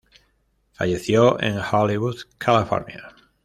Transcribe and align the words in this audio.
Falleció 0.73 1.39
en 1.39 1.59
Hollywood, 1.59 2.17
California. 2.39 3.13